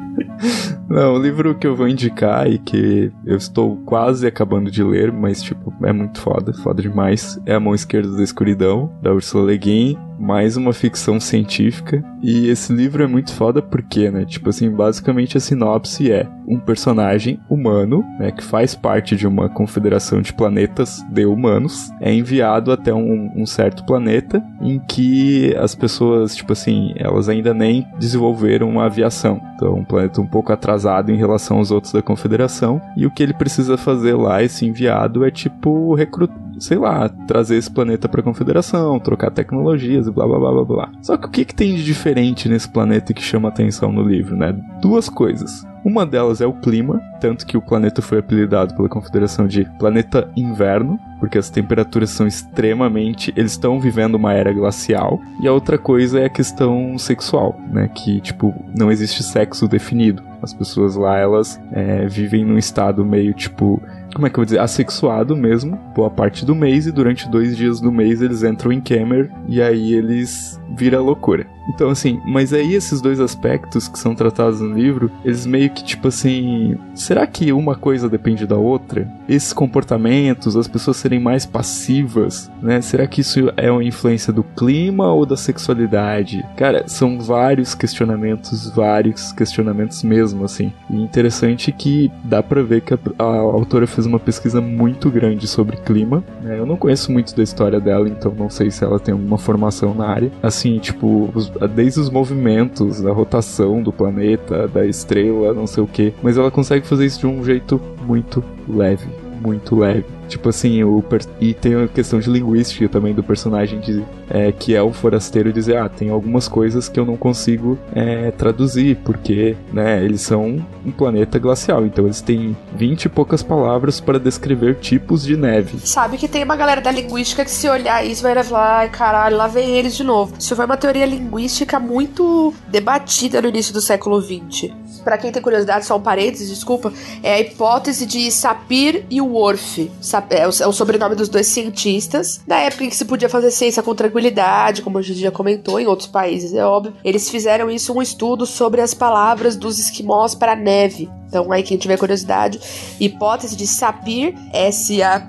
[0.89, 5.11] Não, o livro que eu vou indicar e que eu estou quase acabando de ler,
[5.11, 9.51] mas tipo, é muito foda, foda demais, é A Mão Esquerda da Escuridão, da Ursula
[9.51, 12.03] Le Guin, mais uma ficção científica.
[12.21, 16.59] E esse livro é muito foda porque, né, tipo assim, basicamente a sinopse é um
[16.59, 22.71] personagem humano, né, que faz parte de uma confederação de planetas de humanos, é enviado
[22.71, 28.69] até um, um certo planeta em que as pessoas, tipo assim, elas ainda nem desenvolveram
[28.69, 29.41] uma aviação.
[29.55, 32.81] Então, um planeta um pouco atrasado em relação aos outros da confederação.
[32.97, 37.57] E o que ele precisa fazer lá, esse enviado, é tipo recrutar, sei lá, trazer
[37.57, 40.91] esse planeta para a confederação, trocar tecnologias e blá blá blá blá blá.
[41.01, 44.35] Só que o que, que tem de diferente nesse planeta que chama atenção no livro,
[44.35, 44.53] né?
[44.81, 45.65] Duas coisas.
[45.83, 50.29] Uma delas é o clima, tanto que o planeta foi apelidado pela Confederação de Planeta
[50.35, 53.33] Inverno, porque as temperaturas são extremamente.
[53.35, 55.19] Eles estão vivendo uma era glacial.
[55.41, 57.89] E a outra coisa é a questão sexual, né?
[57.93, 60.23] Que, tipo, não existe sexo definido.
[60.41, 63.81] As pessoas lá, elas é, vivem num estado meio, tipo,
[64.13, 67.55] como é que eu vou dizer, assexuado mesmo, boa parte do mês, e durante dois
[67.55, 71.45] dias do mês eles entram em Camer e aí eles vira loucura.
[71.69, 75.83] Então, assim, mas aí esses dois aspectos que são tratados no livro, eles meio que
[75.83, 76.77] tipo assim.
[76.95, 79.09] Será que uma coisa depende da outra?
[79.27, 82.81] Esses comportamentos, as pessoas serem mais passivas, né?
[82.81, 86.45] Será que isso é uma influência do clima ou da sexualidade?
[86.57, 90.73] Cara, são vários questionamentos, vários questionamentos mesmo, assim.
[90.89, 95.47] E interessante que dá pra ver que a, a autora fez uma pesquisa muito grande
[95.47, 96.23] sobre clima.
[96.41, 96.57] Né?
[96.57, 99.93] Eu não conheço muito da história dela, então não sei se ela tem alguma formação
[99.93, 100.31] na área.
[100.41, 101.31] Assim, tipo,
[101.67, 106.13] desde os movimentos, da rotação do planeta, da estrela, não sei o que.
[106.21, 109.07] Mas ela consegue fazer isso de um jeito muito leve.
[109.41, 110.18] Muito leve.
[110.29, 111.03] Tipo assim, o
[111.39, 115.51] e tem a questão de linguística também do personagem de, é, que é o forasteiro
[115.51, 120.63] dizer, ah, tem algumas coisas que eu não consigo é, traduzir, porque, né, eles são
[120.85, 125.79] um planeta glacial, então eles têm 20 e poucas palavras para descrever tipos de neve.
[125.83, 129.37] Sabe que tem uma galera da linguística que se olhar isso vai falar, ai caralho,
[129.37, 130.33] lá vem eles de novo.
[130.37, 134.71] Isso foi uma teoria linguística muito debatida no início do século XX.
[135.03, 136.91] Para quem tem curiosidade, só um parênteses, desculpa,
[137.23, 139.89] é a hipótese de Sapir e Worf.
[140.29, 142.41] É o, é o sobrenome dos dois cientistas.
[142.47, 145.79] Na época em que se podia fazer ciência com tranquilidade, como a gente já comentou,
[145.79, 146.93] em outros países, é óbvio.
[147.03, 151.09] Eles fizeram isso um estudo sobre as palavras dos esquimós para neve.
[151.27, 152.59] Então, aí quem tiver curiosidade,
[152.99, 155.21] hipótese de Sapir, S-A-P-I-R,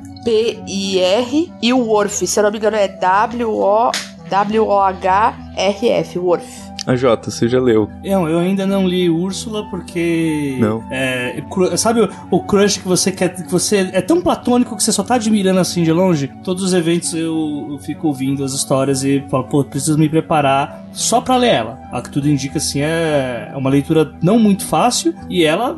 [1.60, 3.90] e o Worf, se eu não me engano é W-O...
[4.30, 6.69] W-O-H-R-F, Worf.
[6.86, 7.90] A Jota, você já leu?
[8.02, 10.56] Eu, eu ainda não li Úrsula porque.
[10.58, 10.82] Não.
[10.90, 11.42] É,
[11.76, 13.34] sabe o, o crush que você quer.
[13.34, 16.30] que você é tão platônico que você só tá admirando assim de longe?
[16.42, 20.84] Todos os eventos eu, eu fico ouvindo as histórias e falo, pô, preciso me preparar
[20.92, 21.78] só pra ler ela.
[21.92, 25.76] A que tudo indica assim é, é uma leitura não muito fácil e ela,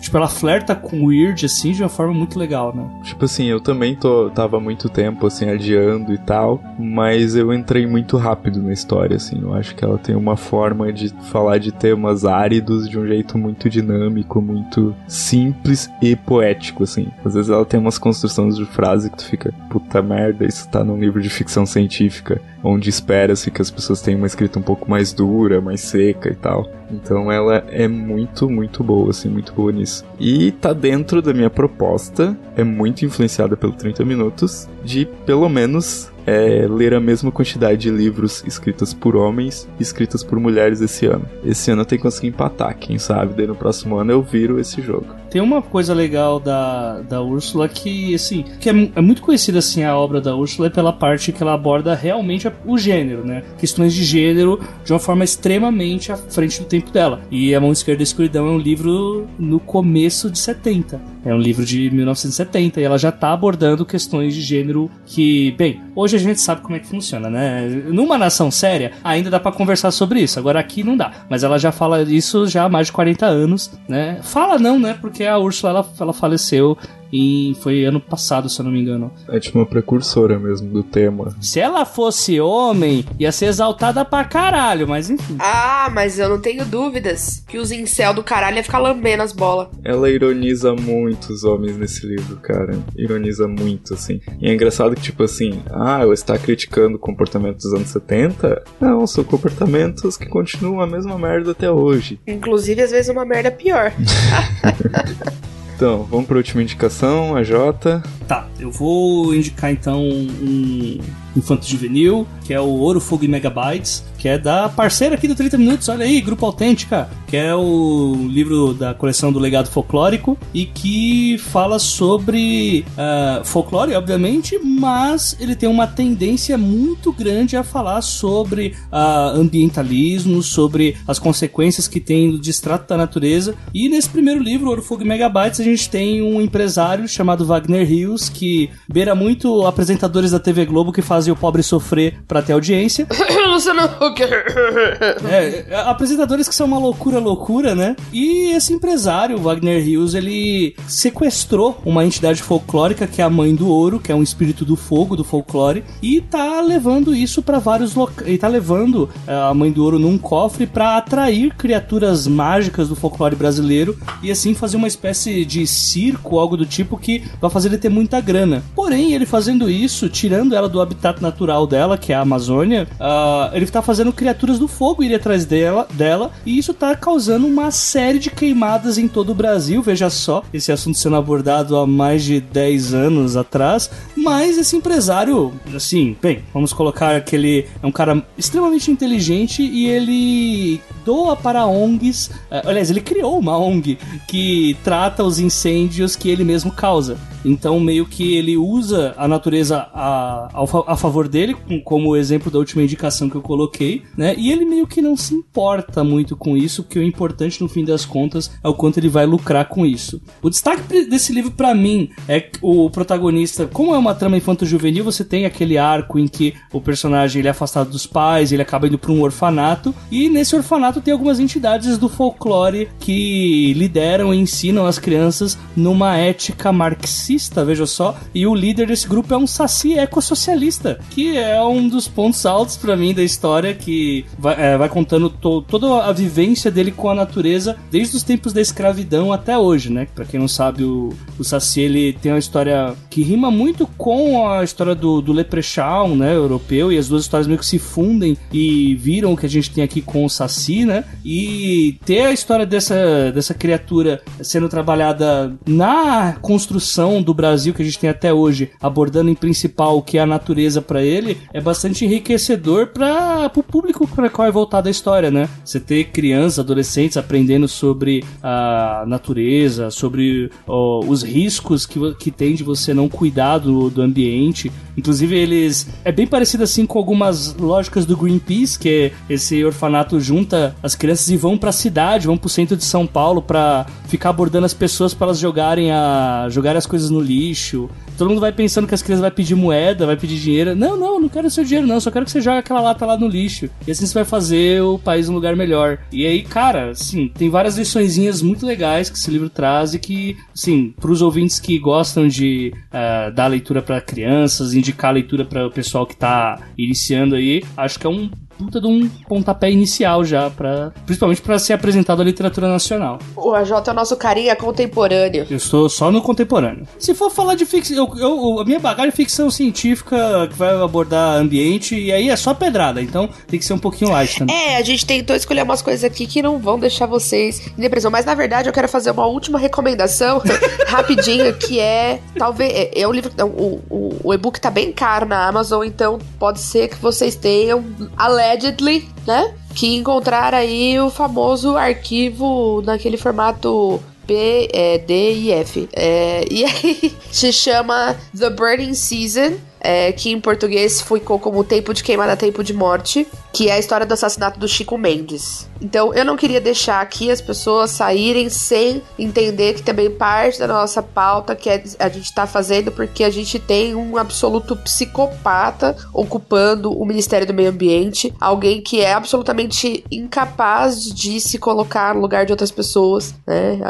[0.00, 2.88] tipo, ela flerta com weird assim de uma forma muito legal, né?
[3.02, 7.86] Tipo assim, eu também tô, tava muito tempo, assim, adiando e tal, mas eu entrei
[7.86, 9.40] muito rápido na história, assim.
[9.40, 13.38] Eu acho que ela tem uma forma de falar de temas áridos de um jeito
[13.38, 17.08] muito dinâmico, muito simples e poético, assim.
[17.24, 20.82] Às vezes ela tem umas construções de frase que tu fica, puta merda, isso tá
[20.82, 24.90] num livro de ficção científica, onde espera-se que as pessoas tenham uma escrita um pouco
[24.90, 26.68] mais dura, mais seca e tal.
[26.90, 30.04] Então ela é muito, muito boa, assim, muito boa nisso.
[30.18, 36.10] E tá dentro da minha proposta, é muito influenciada pelo 30 Minutos, de pelo menos
[36.26, 41.06] é, ler a mesma quantidade de livros escritas por homens e escritas por mulheres esse
[41.06, 41.24] ano.
[41.44, 44.58] Esse ano eu tenho que conseguir empatar, quem sabe, daí no próximo ano eu viro
[44.58, 45.06] esse jogo.
[45.30, 49.84] Tem uma coisa legal da, da Úrsula que, assim, que é, é muito conhecida, assim,
[49.84, 53.44] a obra da Úrsula é pela parte que ela aborda realmente o gênero, né?
[53.56, 57.20] Questões de gênero de uma forma extremamente à frente do tempo dela.
[57.30, 61.00] E A Mão Esquerda da Escuridão é um livro no começo de 70.
[61.24, 65.80] É um livro de 1970 e ela já tá abordando questões de gênero que, bem,
[65.94, 67.66] hoje gente sabe como é que funciona, né?
[67.86, 70.38] Numa nação séria, ainda dá pra conversar sobre isso.
[70.38, 71.12] Agora aqui não dá.
[71.28, 74.20] Mas ela já fala isso já há mais de 40 anos, né?
[74.22, 74.96] Fala não, né?
[75.00, 76.76] Porque a Úrsula, ela, ela faleceu
[77.12, 79.12] e foi ano passado, se eu não me engano.
[79.28, 81.34] É tipo uma precursora mesmo do tema.
[81.40, 85.36] Se ela fosse homem, ia ser exaltada pra caralho, mas enfim.
[85.38, 89.32] Ah, mas eu não tenho dúvidas que os incel do caralho ia ficar lambendo as
[89.32, 89.68] bolas.
[89.84, 92.78] Ela ironiza muito os homens nesse livro, cara.
[92.96, 94.20] Ironiza muito, assim.
[94.40, 98.62] E é engraçado que, tipo assim, ah, ela está criticando o comportamento dos anos 70?
[98.80, 102.20] Não, são comportamentos que continuam a mesma merda até hoje.
[102.26, 103.92] Inclusive, às vezes, uma merda pior.
[105.80, 108.02] Então, vamos pra última indicação, a Jota.
[108.30, 111.00] Tá, eu vou indicar então um
[111.36, 115.34] infanto juvenil, que é o Ouro, Fogo e Megabytes, que é da parceira aqui do
[115.34, 120.36] 30 Minutos, olha aí, Grupo Autêntica, que é o livro da coleção do Legado Folclórico
[120.52, 127.62] e que fala sobre ah, folclore, obviamente, mas ele tem uma tendência muito grande a
[127.62, 133.54] falar sobre ah, ambientalismo, sobre as consequências que tem do distrato da natureza.
[133.72, 137.86] E nesse primeiro livro, Ouro, Fogo e Megabytes, a gente tem um empresário chamado Wagner
[137.86, 142.52] Rios, que beira muito apresentadores da TV Globo que fazem o pobre sofrer pra ter
[142.52, 143.06] audiência.
[143.50, 144.22] Luciano Huck.
[144.22, 147.96] É, é, apresentadores que são uma loucura, loucura, né?
[148.12, 153.68] E esse empresário, Wagner Hughes, ele sequestrou uma entidade folclórica que é a Mãe do
[153.68, 157.94] Ouro, que é um espírito do fogo, do folclore, e tá levando isso pra vários
[157.94, 158.28] locais.
[158.30, 162.96] E tá levando é, a Mãe do Ouro num cofre pra atrair criaturas mágicas do
[162.96, 167.68] folclore brasileiro e assim fazer uma espécie de circo, algo do tipo que vai fazer
[167.68, 168.64] ele ter muita grana.
[168.74, 173.50] Porém, ele fazendo isso, tirando ela do habitat natural dela, que é a Amazônia, ah,
[173.54, 177.70] ele tá fazendo criaturas do fogo ir atrás dela, dela, e isso tá causando uma
[177.70, 179.80] série de queimadas em todo o Brasil.
[179.80, 185.52] Veja só, esse assunto sendo abordado há mais de 10 anos atrás, mas esse empresário,
[185.74, 191.66] assim, bem, vamos colocar que ele é um cara extremamente inteligente e ele doa para
[191.66, 197.16] ONGs, eh, aliás, ele criou uma ONG que trata os incêndios que ele mesmo causa.
[197.44, 202.16] Então, meio que ele usa a natureza a, fa- a favor dele, com- como o
[202.16, 204.34] exemplo da última indicação que eu coloquei, né?
[204.36, 207.84] E ele meio que não se importa muito com isso, porque o importante no fim
[207.84, 210.20] das contas é o quanto ele vai lucrar com isso.
[210.42, 215.24] O destaque desse livro pra mim é o protagonista, como é uma trama infanto-juvenil, você
[215.24, 218.98] tem aquele arco em que o personagem ele é afastado dos pais, ele acaba indo
[218.98, 224.86] pra um orfanato, e nesse orfanato tem algumas entidades do folclore que lideram e ensinam
[224.86, 227.29] as crianças numa ética marxista,
[227.64, 232.06] veja só, e o líder desse grupo é um saci ecossocialista, que é um dos
[232.08, 236.70] pontos altos pra mim da história, que vai, é, vai contando to- toda a vivência
[236.70, 240.06] dele com a natureza desde os tempos da escravidão até hoje, né?
[240.14, 244.48] Pra quem não sabe, o, o saci ele tem uma história que rima muito com
[244.48, 248.36] a história do, do Leprechaun, né, europeu, e as duas histórias meio que se fundem
[248.52, 251.04] e viram o que a gente tem aqui com o saci, né?
[251.24, 257.84] E ter a história dessa, dessa criatura sendo trabalhada na construção do Brasil que a
[257.84, 261.60] gente tem até hoje, abordando em principal o que é a natureza pra ele, é
[261.60, 265.48] bastante enriquecedor para o público para qual é voltada a história, né?
[265.64, 272.54] Você ter crianças, adolescentes aprendendo sobre a natureza, sobre ó, os riscos que, que tem
[272.54, 274.70] de você não cuidar do, do ambiente.
[274.96, 275.88] Inclusive, eles.
[276.04, 281.28] É bem parecido assim com algumas lógicas do Greenpeace, que esse orfanato junta as crianças
[281.30, 285.14] e vão pra cidade, vão pro centro de São Paulo pra ficar abordando as pessoas
[285.14, 287.88] para elas jogarem, a, jogarem as coisas no lixo.
[288.16, 290.74] Todo mundo vai pensando que as crianças vão pedir moeda, vai pedir dinheiro.
[290.76, 292.00] Não, não, não quero seu dinheiro, não.
[292.00, 293.68] Só quero que você jogue aquela lata lá no lixo.
[293.86, 295.98] E assim você vai fazer o país um lugar melhor.
[296.12, 300.36] E aí, cara, assim, tem várias liçõezinhas muito legais que esse livro traz e que,
[300.54, 305.70] assim, pros ouvintes que gostam de uh, dar leitura para crianças, indicar leitura para o
[305.70, 308.30] pessoal que tá iniciando aí, acho que é um
[308.60, 313.18] puta de um pontapé inicial já, pra, principalmente para ser apresentado à literatura nacional.
[313.34, 315.46] O AJ é o nosso carinha contemporâneo.
[315.48, 316.86] Eu estou só no contemporâneo.
[316.98, 320.70] Se for falar de ficção, eu, eu, a minha bagagem é ficção científica que vai
[320.70, 324.54] abordar ambiente, e aí é só pedrada, então tem que ser um pouquinho light também.
[324.54, 328.10] É, a gente tentou escolher umas coisas aqui que não vão deixar vocês em depressão,
[328.10, 330.42] mas na verdade eu quero fazer uma última recomendação
[330.86, 335.26] rapidinho, que é, talvez, é, é um livro, o, o, o e-book tá bem caro
[335.26, 337.84] na Amazon, então pode ser que vocês tenham
[338.16, 339.54] alerta allegedly, né?
[339.74, 345.88] Que encontrar aí o famoso arquivo naquele formato B, é, D e F.
[345.92, 351.94] É, e aí se chama The Burning Season é, que em português ficou como Tempo
[351.94, 355.68] de Queimada, Tempo de Morte, que é a história do assassinato do Chico Mendes.
[355.80, 360.66] Então eu não queria deixar aqui as pessoas saírem sem entender que também parte da
[360.66, 365.96] nossa pauta que é, a gente está fazendo porque a gente tem um absoluto psicopata
[366.12, 372.20] ocupando o Ministério do Meio Ambiente, alguém que é absolutamente incapaz de se colocar no
[372.20, 373.80] lugar de outras pessoas, né?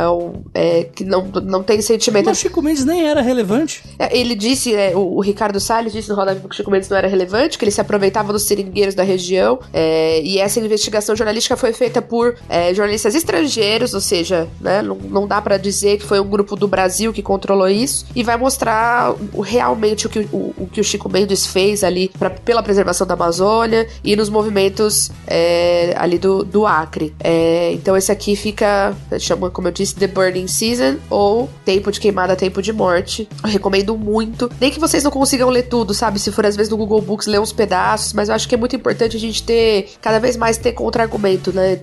[0.54, 2.26] É, é que não, não tem sentimento.
[2.26, 3.82] Mas Chico Mendes nem era relevante.
[3.98, 6.88] É, ele disse, é, o, o Ricardo Salles disse no Roda que o Chico Mendes
[6.88, 9.49] não era relevante, que ele se aproveitava dos seringueiros da região.
[9.72, 14.96] É, e essa investigação jornalística foi feita por é, jornalistas estrangeiros, ou seja, né, não,
[14.96, 18.06] não dá para dizer que foi um grupo do Brasil que controlou isso.
[18.14, 22.10] E vai mostrar o, realmente o que o, o, que o Chico Mendes fez ali
[22.18, 27.14] pra, pela preservação da Amazônia e nos movimentos é, ali do, do Acre.
[27.22, 32.00] É, então esse aqui fica, chama, como eu disse, The Burning Season ou Tempo de
[32.00, 33.28] Queimada, Tempo de Morte.
[33.42, 34.50] Eu recomendo muito.
[34.60, 36.18] Nem que vocês não consigam ler tudo, sabe?
[36.18, 38.58] Se for às vezes no Google Books ler uns pedaços, mas eu acho que é
[38.58, 41.78] muito importante a gente ter, cada vez mais ter contra-argumento, né?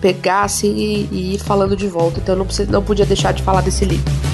[0.00, 2.20] Pegar assim e, e ir falando de volta.
[2.20, 4.31] Então eu não, não podia deixar de falar desse livro.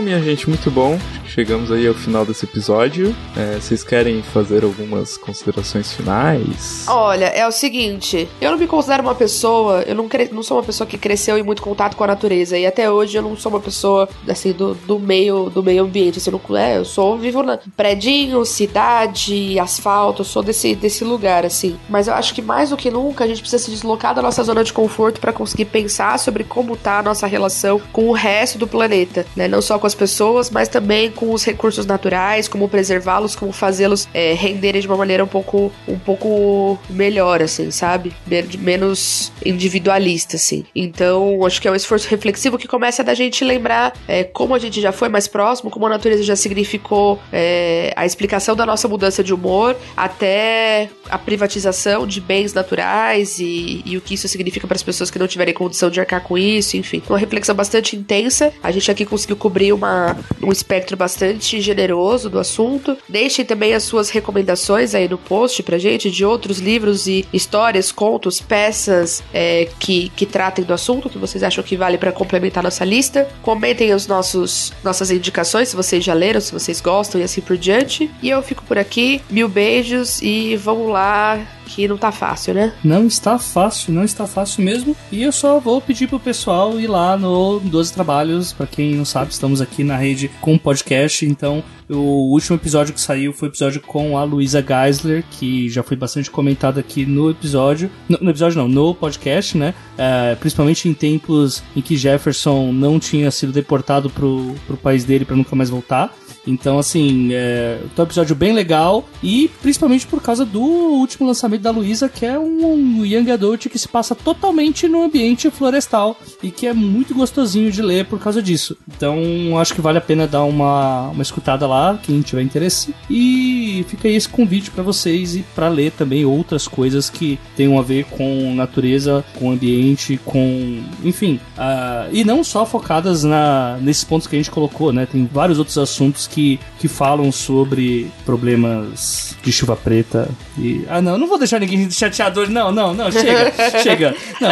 [0.00, 0.98] Minha gente, muito bom
[1.38, 3.14] chegamos aí ao final desse episódio.
[3.36, 6.84] É, vocês querem fazer algumas considerações finais?
[6.88, 10.28] Olha, é o seguinte, eu não me considero uma pessoa, eu não, cre...
[10.32, 13.16] não sou uma pessoa que cresceu em muito contato com a natureza, e até hoje
[13.16, 16.78] eu não sou uma pessoa, assim, do, do meio do meio ambiente, assim, não, é,
[16.78, 21.78] eu sou, vivo na predinho, cidade, asfalto, eu sou desse, desse lugar, assim.
[21.88, 24.42] Mas eu acho que mais do que nunca a gente precisa se deslocar da nossa
[24.42, 28.58] zona de conforto para conseguir pensar sobre como tá a nossa relação com o resto
[28.58, 29.46] do planeta, né?
[29.46, 34.08] Não só com as pessoas, mas também com os recursos naturais, como preservá-los, como fazê-los
[34.12, 38.12] é, renderem de uma maneira um pouco, um pouco melhor, assim, sabe?
[38.58, 40.64] Menos individualista, assim.
[40.74, 44.58] Então, acho que é um esforço reflexivo que começa da gente lembrar é, como a
[44.58, 48.88] gente já foi mais próximo, como a natureza já significou é, a explicação da nossa
[48.88, 54.66] mudança de humor, até a privatização de bens naturais e, e o que isso significa
[54.66, 57.02] para as pessoas que não tiverem condição de arcar com isso, enfim.
[57.08, 58.52] Uma reflexão bastante intensa.
[58.62, 62.96] A gente aqui conseguiu cobrir uma, um espectro bastante bastante generoso do assunto.
[63.08, 67.90] Deixem também as suas recomendações aí no post pra gente de outros livros e histórias,
[67.90, 72.62] contos, peças é, que, que tratem do assunto, que vocês acham que vale para complementar
[72.62, 73.28] nossa lista.
[73.42, 77.56] Comentem os nossos nossas indicações, se vocês já leram, se vocês gostam e assim por
[77.56, 78.08] diante.
[78.22, 79.20] E eu fico por aqui.
[79.28, 82.72] Mil beijos e vamos lá que não tá fácil, né?
[82.82, 84.96] Não está fácil, não está fácil mesmo.
[85.12, 88.52] E eu só vou pedir pro pessoal ir lá no 12 Trabalhos.
[88.52, 91.24] Para quem não sabe, estamos aqui na rede com podcast.
[91.26, 95.82] Então, o último episódio que saiu foi o episódio com a Luísa Geisler, que já
[95.82, 97.90] foi bastante comentado aqui no episódio.
[98.08, 99.74] No, no episódio não, no podcast, né?
[99.96, 105.24] É, principalmente em tempos em que Jefferson não tinha sido deportado pro, pro país dele
[105.24, 106.12] para nunca mais voltar.
[106.48, 111.70] Então, assim, é um episódio bem legal e principalmente por causa do último lançamento da
[111.70, 116.66] Luísa, que é um Young Adult que se passa totalmente no ambiente florestal e que
[116.66, 118.76] é muito gostosinho de ler por causa disso.
[118.96, 119.18] Então,
[119.58, 122.94] acho que vale a pena dar uma, uma escutada lá, quem tiver interesse.
[123.10, 127.38] E E fica aí esse convite para vocês e para ler também outras coisas que
[127.56, 130.82] tenham a ver com natureza, com ambiente, com.
[131.04, 131.40] enfim.
[131.56, 135.06] Uh, e não só focadas na, nesses pontos que a gente colocou, né?
[135.06, 140.28] Tem vários outros assuntos que, que falam sobre problemas de chuva preta.
[140.58, 142.52] E, ah, não, não vou deixar ninguém chateado hoje.
[142.52, 143.52] Não, não, não, chega,
[143.82, 144.16] chega.
[144.40, 144.50] Não.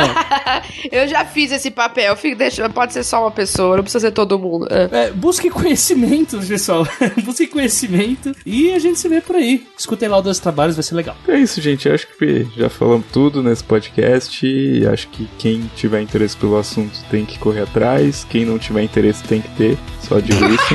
[0.90, 2.16] Eu já fiz esse papel.
[2.16, 4.66] Fico, deixa, pode ser só uma pessoa, não precisa ser todo mundo.
[4.70, 6.86] É, busque conhecimento, pessoal.
[7.24, 9.66] busque conhecimento e a gente se vê por aí.
[9.78, 11.16] Escutem lá o dos trabalhos, vai ser legal.
[11.28, 11.88] É isso, gente.
[11.88, 14.46] Eu acho que já falamos tudo nesse podcast.
[14.46, 18.26] E acho que quem tiver interesse pelo assunto tem que correr atrás.
[18.28, 19.78] Quem não tiver interesse tem que ter.
[20.02, 20.74] Só digo isso.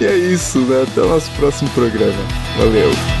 [0.00, 0.82] e é isso, né?
[0.82, 2.22] Até o nosso próximo programa.
[2.58, 3.19] Valeu!